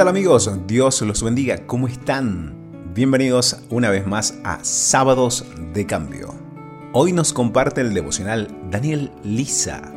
[0.00, 0.50] tal amigos?
[0.66, 1.66] Dios los bendiga.
[1.66, 2.54] ¿Cómo están?
[2.94, 5.44] Bienvenidos una vez más a Sábados
[5.74, 6.32] de Cambio.
[6.94, 9.92] Hoy nos comparte el devocional Daniel Lisa.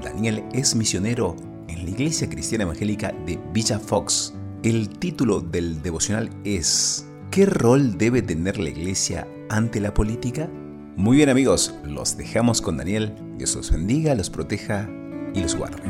[0.00, 1.34] Daniel es misionero
[1.66, 4.32] en la Iglesia Cristiana Evangélica de Villa Fox.
[4.62, 10.48] El título del devocional es ¿Qué rol debe tener la Iglesia ante la política?
[10.94, 13.12] Muy bien amigos, los dejamos con Daniel.
[13.38, 14.88] Dios los bendiga, los proteja
[15.34, 15.82] y los guarde.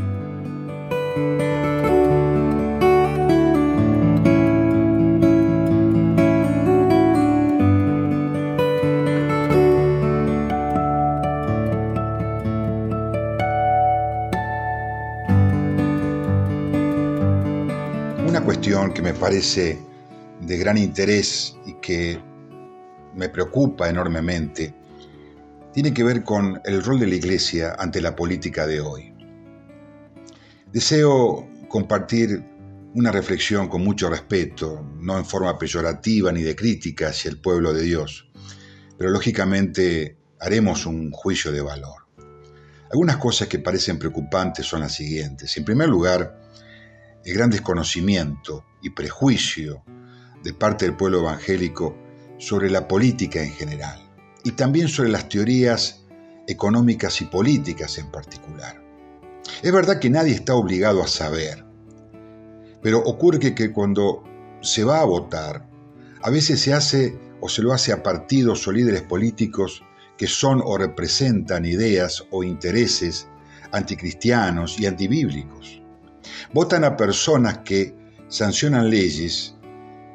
[19.08, 19.78] Me parece
[20.42, 22.20] de gran interés y que
[23.14, 24.74] me preocupa enormemente
[25.72, 29.14] tiene que ver con el rol de la Iglesia ante la política de hoy.
[30.70, 32.44] Deseo compartir
[32.92, 37.72] una reflexión con mucho respeto, no en forma peyorativa ni de crítica hacia el pueblo
[37.72, 38.30] de Dios,
[38.98, 42.02] pero lógicamente haremos un juicio de valor.
[42.92, 45.56] Algunas cosas que parecen preocupantes son las siguientes.
[45.56, 46.47] En primer lugar,
[47.28, 49.82] el gran desconocimiento y prejuicio
[50.42, 51.94] de parte del pueblo evangélico
[52.38, 54.00] sobre la política en general
[54.44, 56.06] y también sobre las teorías
[56.46, 58.82] económicas y políticas en particular.
[59.62, 61.66] Es verdad que nadie está obligado a saber,
[62.80, 64.24] pero ocurre que, cuando
[64.62, 65.68] se va a votar,
[66.22, 69.82] a veces se hace o se lo hace a partidos o líderes políticos
[70.16, 73.28] que son o representan ideas o intereses
[73.70, 75.82] anticristianos y antibíblicos.
[76.52, 77.94] Votan a personas que
[78.28, 79.54] sancionan leyes,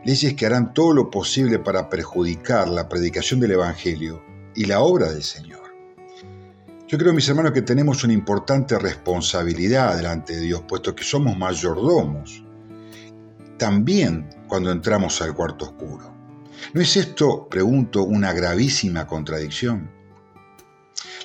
[0.05, 4.21] leyes que harán todo lo posible para perjudicar la predicación del Evangelio
[4.55, 5.61] y la obra del Señor.
[6.87, 11.35] Yo creo, mis hermanos, que tenemos una importante responsabilidad delante de Dios, puesto que somos
[11.37, 12.43] mayordomos,
[13.57, 16.13] también cuando entramos al cuarto oscuro.
[16.73, 19.89] ¿No es esto, pregunto, una gravísima contradicción?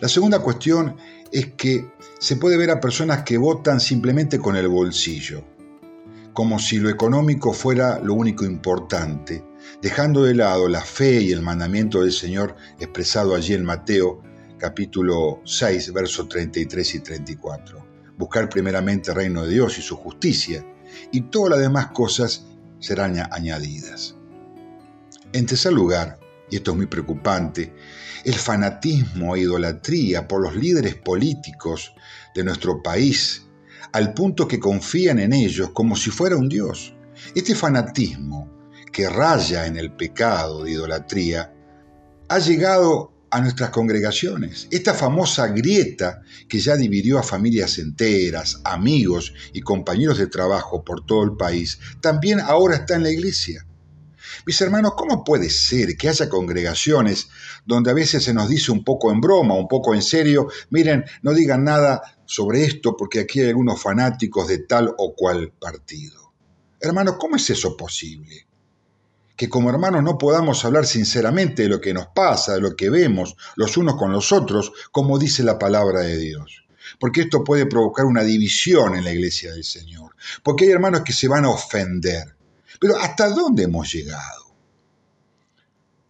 [0.01, 0.97] La segunda cuestión
[1.31, 5.45] es que se puede ver a personas que votan simplemente con el bolsillo,
[6.33, 9.45] como si lo económico fuera lo único importante,
[9.81, 14.23] dejando de lado la fe y el mandamiento del Señor expresado allí en Mateo
[14.59, 17.87] capítulo 6, versos 33 y 34.
[18.17, 20.67] Buscar primeramente el reino de Dios y su justicia,
[21.13, 22.47] y todas las demás cosas
[22.81, 24.17] serán añadidas.
[25.33, 26.18] En tercer lugar,
[26.51, 27.73] y esto es muy preocupante,
[28.25, 31.93] el fanatismo e idolatría por los líderes políticos
[32.35, 33.47] de nuestro país,
[33.93, 36.95] al punto que confían en ellos como si fuera un Dios.
[37.35, 38.51] Este fanatismo,
[38.93, 41.55] que raya en el pecado de idolatría,
[42.29, 44.69] ha llegado a nuestras congregaciones.
[44.71, 51.05] Esta famosa grieta que ya dividió a familias enteras, amigos y compañeros de trabajo por
[51.05, 53.67] todo el país, también ahora está en la iglesia.
[54.49, 57.29] Mis hermanos, ¿cómo puede ser que haya congregaciones
[57.67, 61.05] donde a veces se nos dice un poco en broma, un poco en serio, miren,
[61.21, 66.33] no digan nada sobre esto porque aquí hay algunos fanáticos de tal o cual partido?
[66.81, 68.47] Hermanos, ¿cómo es eso posible?
[69.37, 72.89] que como hermanos no podamos hablar sinceramente de lo que nos pasa, de lo que
[72.89, 76.65] vemos los unos con los otros, como dice la palabra de Dios.
[76.99, 80.17] Porque esto puede provocar una división en la iglesia del Señor.
[80.43, 82.38] Porque hay hermanos que se van a ofender.
[82.81, 84.55] Pero ¿hasta dónde hemos llegado?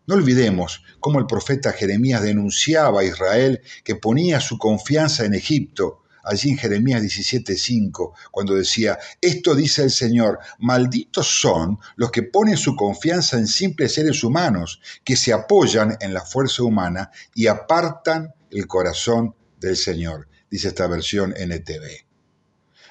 [0.07, 6.03] No olvidemos cómo el profeta Jeremías denunciaba a Israel que ponía su confianza en Egipto
[6.29, 12.57] allí en Jeremías 17:5, cuando decía, esto dice el Señor, malditos son los que ponen
[12.57, 18.35] su confianza en simples seres humanos, que se apoyan en la fuerza humana y apartan
[18.51, 22.07] el corazón del Señor, dice esta versión NTV.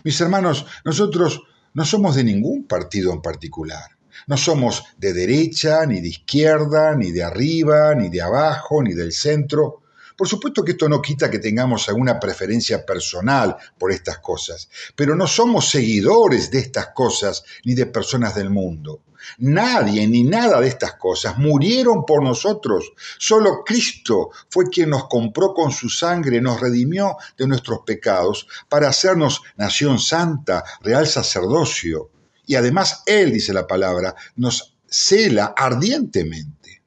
[0.03, 1.41] Mis hermanos, nosotros
[1.77, 3.99] no somos de ningún partido en particular.
[4.25, 9.11] No somos de derecha, ni de izquierda, ni de arriba, ni de abajo, ni del
[9.11, 9.83] centro.
[10.17, 15.15] Por supuesto que esto no quita que tengamos alguna preferencia personal por estas cosas, pero
[15.15, 19.03] no somos seguidores de estas cosas ni de personas del mundo.
[19.39, 22.91] Nadie ni nada de estas cosas murieron por nosotros.
[23.17, 28.89] Solo Cristo fue quien nos compró con su sangre, nos redimió de nuestros pecados para
[28.89, 32.11] hacernos nación santa, real sacerdocio.
[32.45, 36.81] Y además Él, dice la palabra, nos cela ardientemente.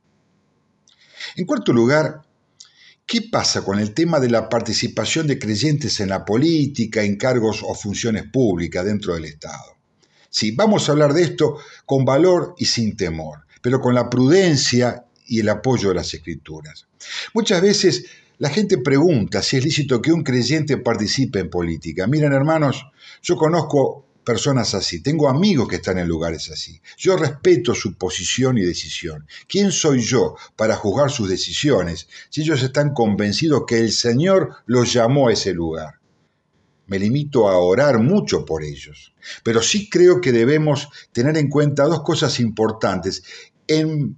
[1.37, 2.23] En cuarto lugar,
[3.11, 7.61] ¿Qué pasa con el tema de la participación de creyentes en la política, en cargos
[7.65, 9.80] o funciones públicas dentro del Estado?
[10.31, 15.05] Sí, vamos a hablar de esto con valor y sin temor, pero con la prudencia
[15.27, 16.87] y el apoyo de las escrituras.
[17.35, 18.05] Muchas veces
[18.38, 22.06] la gente pregunta si es lícito que un creyente participe en política.
[22.06, 22.87] Miren, hermanos,
[23.23, 26.81] yo conozco personas así, tengo amigos que están en lugares así.
[26.97, 29.26] Yo respeto su posición y decisión.
[29.49, 34.93] ¿Quién soy yo para juzgar sus decisiones si ellos están convencidos que el Señor los
[34.93, 36.00] llamó a ese lugar?
[36.91, 39.15] Me limito a orar mucho por ellos,
[39.45, 43.23] pero sí creo que debemos tener en cuenta dos cosas importantes.
[43.69, 44.17] En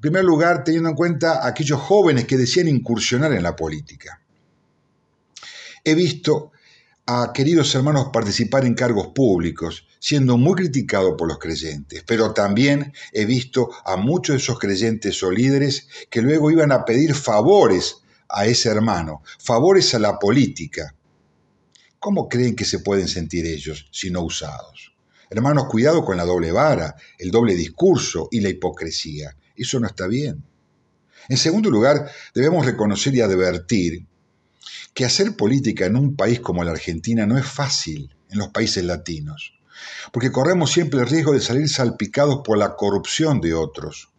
[0.00, 4.18] primer lugar, teniendo en cuenta aquellos jóvenes que decían incursionar en la política.
[5.84, 6.52] He visto
[7.04, 12.94] a queridos hermanos participar en cargos públicos, siendo muy criticado por los creyentes, pero también
[13.12, 17.98] he visto a muchos de esos creyentes o líderes que luego iban a pedir favores
[18.30, 20.94] a ese hermano, favores a la política.
[22.04, 24.92] ¿Cómo creen que se pueden sentir ellos si no usados?
[25.30, 29.34] Hermanos, cuidado con la doble vara, el doble discurso y la hipocresía.
[29.56, 30.44] Eso no está bien.
[31.30, 34.04] En segundo lugar, debemos reconocer y advertir
[34.92, 38.84] que hacer política en un país como la Argentina no es fácil en los países
[38.84, 39.54] latinos,
[40.12, 44.10] porque corremos siempre el riesgo de salir salpicados por la corrupción de otros.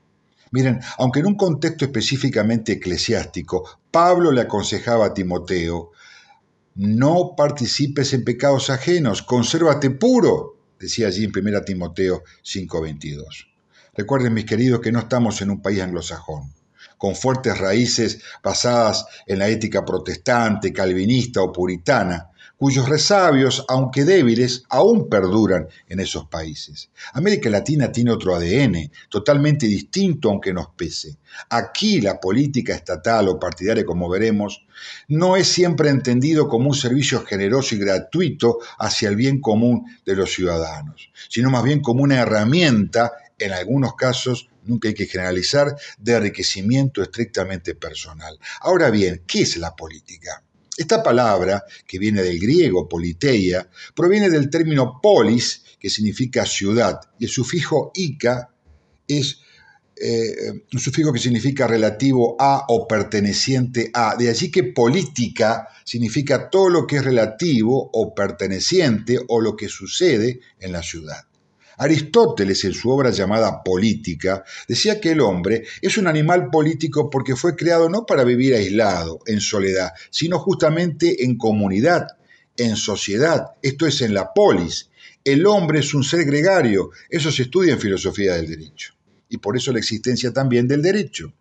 [0.49, 5.91] Miren, aunque en un contexto específicamente eclesiástico, Pablo le aconsejaba a Timoteo,
[6.75, 13.47] no participes en pecados ajenos, consérvate puro, decía allí en 1 Timoteo 5:22.
[13.93, 16.53] Recuerden, mis queridos, que no estamos en un país anglosajón
[16.97, 24.63] con fuertes raíces basadas en la ética protestante, calvinista o puritana, cuyos resabios, aunque débiles,
[24.69, 26.89] aún perduran en esos países.
[27.13, 31.17] América Latina tiene otro ADN, totalmente distinto aunque nos pese.
[31.49, 34.65] Aquí la política estatal o partidaria, como veremos,
[35.07, 40.15] no es siempre entendido como un servicio generoso y gratuito hacia el bien común de
[40.15, 45.75] los ciudadanos, sino más bien como una herramienta, en algunos casos nunca hay que generalizar,
[45.97, 48.39] de enriquecimiento estrictamente personal.
[48.61, 50.44] Ahora bien, ¿qué es la política?
[50.77, 57.25] Esta palabra, que viene del griego politeia, proviene del término polis, que significa ciudad, y
[57.25, 58.49] el sufijo ica
[59.07, 59.39] es
[59.95, 64.15] eh, un sufijo que significa relativo a o perteneciente a.
[64.17, 69.69] De allí que política significa todo lo que es relativo o perteneciente o lo que
[69.69, 71.23] sucede en la ciudad.
[71.77, 77.35] Aristóteles, en su obra llamada Política, decía que el hombre es un animal político porque
[77.35, 82.07] fue creado no para vivir aislado, en soledad, sino justamente en comunidad,
[82.57, 84.89] en sociedad, esto es en la polis.
[85.23, 88.93] El hombre es un ser gregario, eso se estudia en filosofía del derecho,
[89.29, 91.33] y por eso la existencia también del derecho.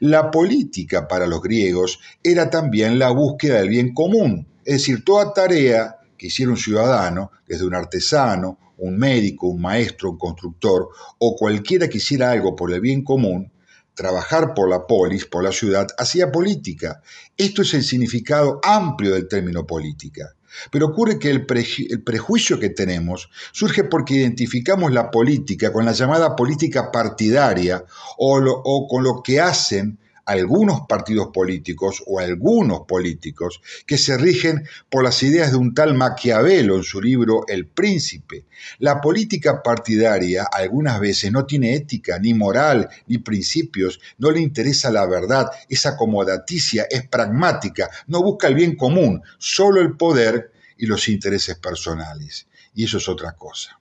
[0.00, 5.32] La política para los griegos era también la búsqueda del bien común, es decir, toda
[5.32, 10.88] tarea que hiciera un ciudadano, desde un artesano, un médico, un maestro, un constructor
[11.18, 13.52] o cualquiera que hiciera algo por el bien común,
[13.94, 17.02] trabajar por la polis, por la ciudad, hacía política.
[17.36, 20.34] Esto es el significado amplio del término política.
[20.70, 26.36] Pero ocurre que el, prejuicio que tenemos surge porque identificamos la política con la llamada
[26.36, 27.84] política partidaria
[28.18, 35.04] o, con lo que hacen algunos partidos políticos o algunos políticos que se rigen por
[35.04, 38.46] las ideas de un tal Maquiavelo en su libro El Príncipe.
[38.78, 44.90] La política partidaria algunas veces no tiene ética, ni moral, ni principios, no le interesa
[44.90, 50.86] la verdad, es acomodaticia, es pragmática, no busca el bien común, solo el poder y
[50.86, 52.46] los intereses personales.
[52.74, 53.78] Y eso es otra cosa.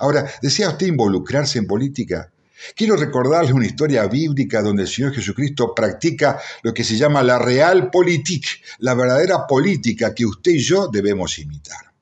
[0.00, 2.30] Ahora, ¿desea usted involucrarse en política?
[2.74, 7.38] Quiero recordarles una historia bíblica donde el Señor Jesucristo practica lo que se llama la
[7.38, 8.48] real politique,
[8.78, 11.92] la verdadera política que usted y yo debemos imitar.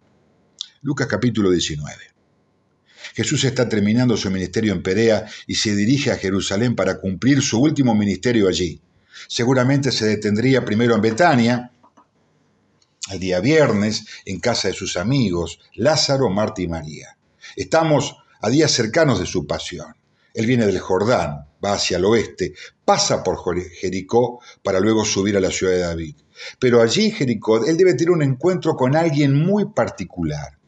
[0.82, 1.94] Lucas capítulo 19.
[3.14, 7.60] Jesús está terminando su ministerio en Perea y se dirige a Jerusalén para cumplir su
[7.60, 8.80] último ministerio allí.
[9.26, 11.72] Seguramente se detendría primero en Betania,
[13.10, 17.16] el día viernes, en casa de sus amigos, Lázaro, Marta y María.
[17.56, 19.95] Estamos a días cercanos de su pasión.
[20.36, 22.52] Él viene del Jordán, va hacia el oeste,
[22.84, 23.38] pasa por
[23.80, 26.16] Jericó para luego subir a la ciudad de David.
[26.60, 30.58] Pero allí en Jericó él debe tener un encuentro con alguien muy particular.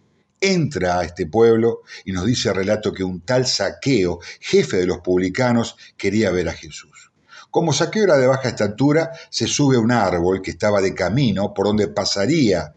[0.41, 4.87] Entra a este pueblo y nos dice el relato que un tal Saqueo, jefe de
[4.87, 7.13] los publicanos, quería ver a Jesús.
[7.51, 11.53] Como Saqueo era de baja estatura, se sube a un árbol que estaba de camino
[11.53, 12.73] por donde pasaría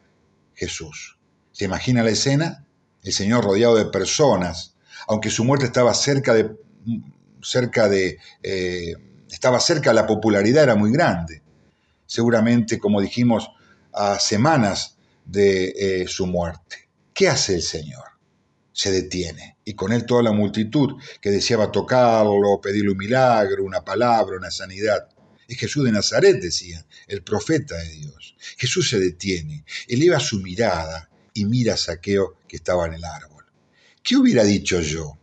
[0.54, 1.18] Jesús.
[1.54, 2.66] ¿Se imagina la escena?
[3.02, 4.76] El Señor rodeado de personas,
[5.08, 6.52] aunque su muerte estaba cerca de
[7.42, 8.96] cerca de, eh,
[9.30, 11.42] estaba cerca, la popularidad era muy grande.
[12.06, 13.50] Seguramente, como dijimos,
[13.94, 16.90] a semanas de eh, su muerte.
[17.14, 18.04] ¿Qué hace el Señor?
[18.74, 23.84] Se detiene y con él toda la multitud que deseaba tocarlo, pedirle un milagro, una
[23.84, 25.08] palabra, una sanidad.
[25.48, 28.36] Es Jesús de Nazaret, decía, el profeta de Dios.
[28.58, 33.46] Jesús se detiene, eleva su mirada y mira a Saqueo que estaba en el árbol.
[34.02, 35.18] ¿Qué hubiera dicho yo?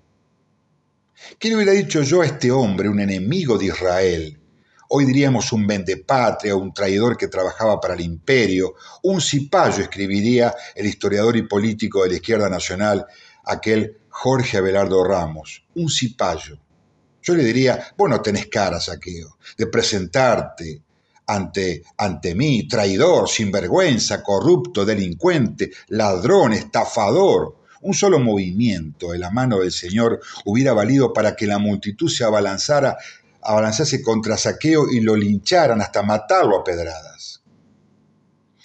[1.37, 4.41] ¿Qué le hubiera dicho yo a este hombre, un enemigo de Israel?
[4.89, 10.87] Hoy diríamos un vendepatria, un traidor que trabajaba para el imperio, un cipayo, escribiría el
[10.87, 13.05] historiador y político de la izquierda nacional,
[13.45, 16.59] aquel Jorge Abelardo Ramos, un cipayo.
[17.23, 20.83] Yo le diría, bueno, tenés cara, saqueo, de presentarte
[21.27, 27.58] ante, ante mí, traidor, sinvergüenza, corrupto, delincuente, ladrón, estafador.
[27.81, 32.25] Un solo movimiento de la mano del Señor hubiera valido para que la multitud se
[32.25, 32.97] abalanzara,
[33.43, 37.43] abalanzase contra Saqueo y lo lincharan hasta matarlo a pedradas.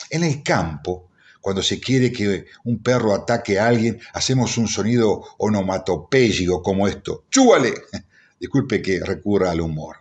[0.10, 1.10] En el campo,
[1.42, 7.26] cuando se quiere que un perro ataque a alguien, hacemos un sonido onomatopéyico como esto.
[7.30, 7.74] ¡Chúbale!
[8.40, 9.98] Disculpe que recurra al humor.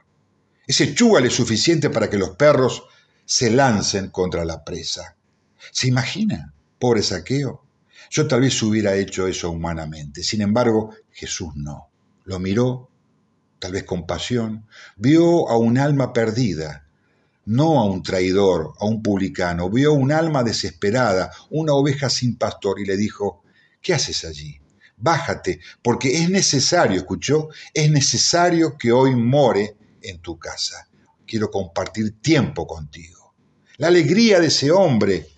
[0.67, 2.85] Ese chúbale es suficiente para que los perros
[3.25, 5.17] se lancen contra la presa.
[5.71, 6.55] ¿Se imagina?
[6.79, 7.65] Pobre saqueo.
[8.13, 10.23] Yo tal vez hubiera hecho eso humanamente.
[10.23, 11.89] Sin embargo, Jesús no.
[12.25, 12.91] Lo miró,
[13.59, 14.67] tal vez con pasión,
[14.97, 16.87] vio a un alma perdida,
[17.47, 22.81] no a un traidor, a un publicano, vio un alma desesperada, una oveja sin pastor
[22.81, 23.45] y le dijo,
[23.81, 24.61] ¿qué haces allí?
[24.99, 30.87] Bájate, porque es necesario, escuchó, es necesario que hoy more en tu casa.
[31.27, 33.33] Quiero compartir tiempo contigo.
[33.79, 35.32] La alegría de ese hombre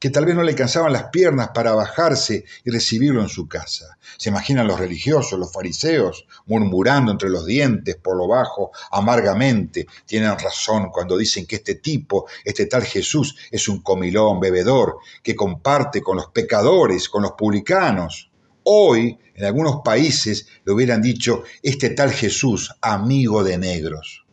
[0.00, 3.98] que tal vez no le cansaban las piernas para bajarse y recibirlo en su casa.
[4.16, 9.86] Se imaginan los religiosos, los fariseos, murmurando entre los dientes por lo bajo amargamente.
[10.06, 15.36] Tienen razón cuando dicen que este tipo, este tal Jesús, es un comilón, bebedor, que
[15.36, 18.30] comparte con los pecadores, con los publicanos.
[18.62, 24.24] Hoy, en algunos países, le hubieran dicho, este tal Jesús, amigo de negros.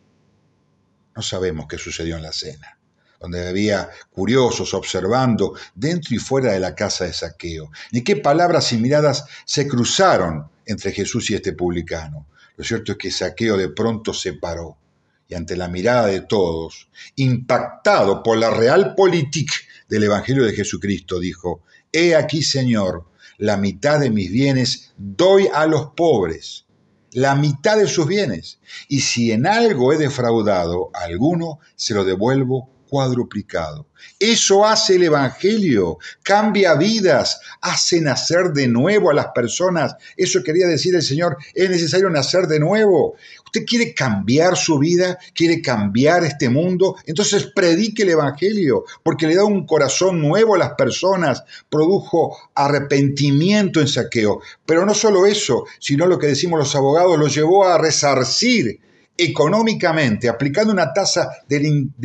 [1.14, 2.77] No sabemos qué sucedió en la cena
[3.20, 8.72] donde había curiosos observando dentro y fuera de la casa de saqueo, ni qué palabras
[8.72, 12.26] y miradas se cruzaron entre Jesús y este publicano.
[12.56, 14.76] Lo cierto es que saqueo de pronto se paró
[15.28, 19.54] y ante la mirada de todos, impactado por la real política
[19.88, 23.04] del Evangelio de Jesucristo, dijo, He aquí, Señor,
[23.36, 26.64] la mitad de mis bienes doy a los pobres,
[27.12, 28.58] la mitad de sus bienes,
[28.88, 33.86] y si en algo he defraudado a alguno, se lo devuelvo cuadruplicado.
[34.18, 39.94] Eso hace el Evangelio, cambia vidas, hace nacer de nuevo a las personas.
[40.16, 43.14] Eso quería decir el Señor, es necesario nacer de nuevo.
[43.44, 49.36] Usted quiere cambiar su vida, quiere cambiar este mundo, entonces predique el Evangelio, porque le
[49.36, 54.40] da un corazón nuevo a las personas, produjo arrepentimiento en saqueo.
[54.66, 58.80] Pero no solo eso, sino lo que decimos los abogados, lo llevó a resarcir
[59.18, 61.56] económicamente, aplicando una tasa de,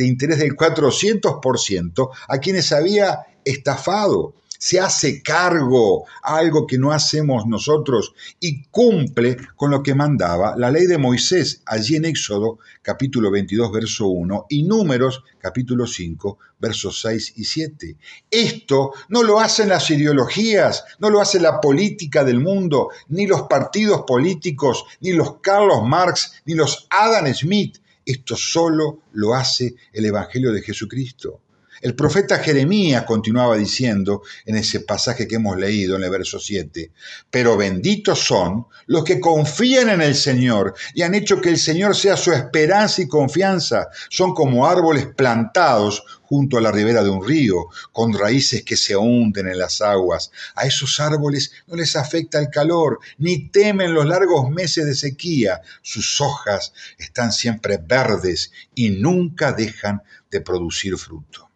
[0.04, 8.14] interés del 400% a quienes había estafado se hace cargo, algo que no hacemos nosotros,
[8.40, 13.70] y cumple con lo que mandaba la ley de Moisés allí en Éxodo capítulo 22,
[13.70, 17.96] verso 1, y Números capítulo 5, versos 6 y 7.
[18.30, 23.42] Esto no lo hacen las ideologías, no lo hace la política del mundo, ni los
[23.42, 27.82] partidos políticos, ni los Carlos Marx, ni los Adam Smith.
[28.06, 31.42] Esto solo lo hace el Evangelio de Jesucristo.
[31.84, 36.90] El profeta Jeremías continuaba diciendo en ese pasaje que hemos leído en el verso 7,
[37.30, 41.94] pero benditos son los que confían en el Señor y han hecho que el Señor
[41.94, 43.88] sea su esperanza y confianza.
[44.08, 48.96] Son como árboles plantados junto a la ribera de un río, con raíces que se
[48.96, 50.30] hunden en las aguas.
[50.54, 55.60] A esos árboles no les afecta el calor, ni temen los largos meses de sequía.
[55.82, 61.50] Sus hojas están siempre verdes y nunca dejan de producir fruto.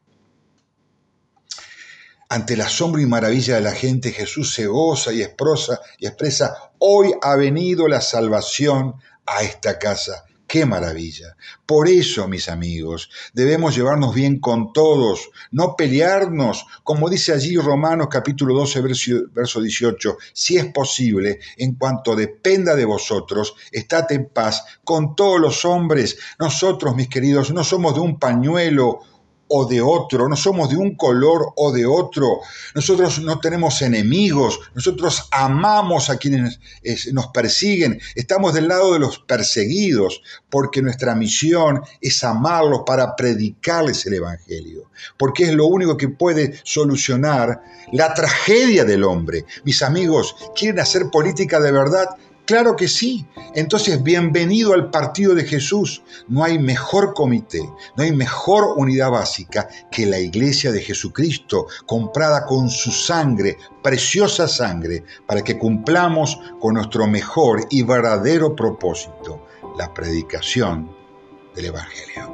[2.31, 6.73] Ante el asombro y maravilla de la gente, Jesús se goza y expresa, y expresa,
[6.79, 10.27] hoy ha venido la salvación a esta casa.
[10.47, 11.37] ¡Qué maravilla!
[11.65, 18.09] Por eso, mis amigos, debemos llevarnos bien con todos, no pelearnos, como dice allí Romanos
[18.11, 18.83] capítulo 12,
[19.31, 25.41] verso 18, si es posible, en cuanto dependa de vosotros, estad en paz con todos
[25.41, 26.19] los hombres.
[26.39, 29.01] Nosotros, mis queridos, no somos de un pañuelo
[29.49, 32.41] o de otro, no somos de un color o de otro,
[32.75, 36.61] nosotros no tenemos enemigos, nosotros amamos a quienes
[37.13, 44.07] nos persiguen, estamos del lado de los perseguidos, porque nuestra misión es amarlos para predicarles
[44.07, 47.61] el Evangelio, porque es lo único que puede solucionar
[47.93, 49.45] la tragedia del hombre.
[49.65, 52.09] Mis amigos, ¿quieren hacer política de verdad?
[52.49, 53.27] Claro que sí.
[53.55, 56.03] Entonces, bienvenido al partido de Jesús.
[56.29, 57.61] No hay mejor comité,
[57.95, 64.49] no hay mejor unidad básica que la iglesia de Jesucristo, comprada con su sangre, preciosa
[64.49, 70.91] sangre, para que cumplamos con nuestro mejor y verdadero propósito, la predicación
[71.55, 72.33] del Evangelio.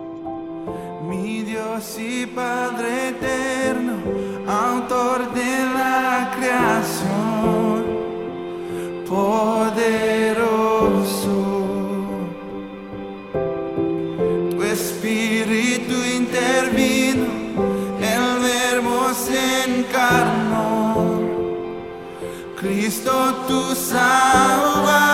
[1.09, 3.97] Mi Dios y Padre eterno,
[4.47, 7.34] autor de la creación
[9.15, 10.51] poderoso.
[14.51, 17.29] Tu espíritu intervino,
[18.15, 20.65] el verbo se encarnó.
[22.61, 23.13] Cristo,
[23.47, 25.14] tu salvador.